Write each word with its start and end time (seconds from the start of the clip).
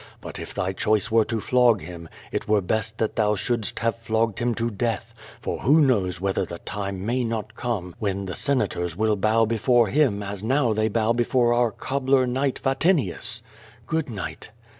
But 0.19 0.39
if 0.39 0.55
thy 0.55 0.73
choice 0.73 1.11
were 1.11 1.25
to 1.25 1.39
flog 1.39 1.81
him, 1.81 2.09
it 2.31 2.47
were 2.47 2.59
best 2.59 2.97
that 2.97 3.15
thou 3.15 3.35
shouldst 3.35 3.77
have 3.77 3.95
flogged 3.97 4.39
him 4.39 4.55
to 4.55 4.71
death, 4.71 5.13
for 5.43 5.59
who 5.59 5.79
knows 5.79 6.19
whether 6.19 6.43
the 6.43 6.57
time 6.57 7.05
may 7.05 7.23
not 7.23 7.53
come 7.53 7.93
when 7.99 8.25
the 8.25 8.33
Senators 8.33 8.97
will 8.97 9.15
l)ow 9.15 9.45
before 9.45 9.89
him 9.89 10.23
as 10.23 10.41
now 10.41 10.73
they 10.73 10.87
bow 10.87 11.13
before 11.13 11.53
our 11.53 11.69
cobbler 11.69 12.25
knight, 12.25 12.57
Vatinius. 12.57 13.43
Good 13.85 14.09
night." 14.09 14.49